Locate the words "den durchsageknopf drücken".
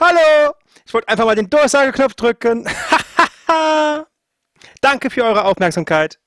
1.34-2.66